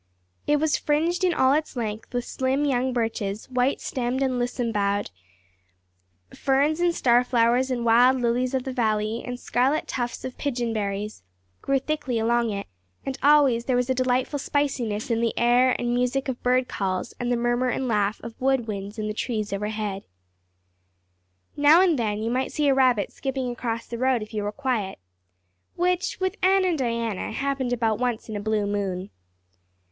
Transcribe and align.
It 0.47 0.59
was 0.59 0.77
fringed 0.77 1.23
in 1.23 1.31
all 1.31 1.53
its 1.53 1.75
length 1.75 2.11
with 2.11 2.25
slim 2.25 2.65
young 2.65 2.91
birches, 2.91 3.47
white 3.51 3.79
stemmed 3.79 4.23
and 4.23 4.39
lissom 4.39 4.71
boughed; 4.71 5.11
ferns 6.33 6.79
and 6.79 6.91
starflowers 6.91 7.69
and 7.69 7.85
wild 7.85 8.19
lilies 8.19 8.55
of 8.55 8.63
the 8.63 8.73
valley 8.73 9.21
and 9.23 9.39
scarlet 9.39 9.87
tufts 9.87 10.25
of 10.25 10.39
pigeonberries 10.39 11.21
grew 11.61 11.77
thickly 11.77 12.17
along 12.17 12.49
it; 12.49 12.65
and 13.05 13.19
always 13.21 13.65
there 13.65 13.75
was 13.75 13.91
a 13.91 13.93
delightful 13.93 14.39
spiciness 14.39 15.11
in 15.11 15.21
the 15.21 15.37
air 15.37 15.75
and 15.77 15.93
music 15.93 16.27
of 16.27 16.41
bird 16.41 16.67
calls 16.67 17.13
and 17.19 17.31
the 17.31 17.37
murmur 17.37 17.69
and 17.69 17.87
laugh 17.87 18.19
of 18.23 18.33
wood 18.41 18.65
winds 18.67 18.97
in 18.97 19.05
the 19.07 19.13
trees 19.13 19.53
overhead. 19.53 20.01
Now 21.55 21.79
and 21.79 21.99
then 21.99 22.23
you 22.23 22.31
might 22.31 22.51
see 22.51 22.67
a 22.67 22.73
rabbit 22.73 23.11
skipping 23.11 23.51
across 23.51 23.85
the 23.85 23.99
road 23.99 24.23
if 24.23 24.33
you 24.33 24.41
were 24.41 24.51
quiet 24.51 24.97
which, 25.75 26.19
with 26.19 26.37
Anne 26.41 26.65
and 26.65 26.79
Diana, 26.79 27.31
happened 27.31 27.71
about 27.71 27.99
once 27.99 28.29
in 28.29 28.35
a 28.35 28.39
blue 28.41 28.65
moon. 28.65 29.11